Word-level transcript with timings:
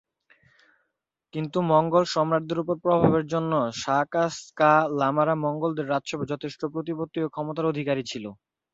কিন্তু 1.33 1.57
মঙ্গোল 1.71 2.03
সম্রাটদের 2.13 2.57
ওপর 2.59 2.75
প্রভাবের 2.83 3.25
জন্য 3.33 3.51
সা-স্ক্যা 3.81 4.71
লামারা 4.99 5.35
মঙ্গোলদের 5.43 5.89
রাজসভায় 5.89 6.31
যথেষ্ট 6.33 6.61
প্রতিপত্তি 6.73 7.19
ও 7.21 7.33
ক্ষমতার 7.33 7.71
অধিকারী 7.71 8.03
ছিল। 8.05 8.25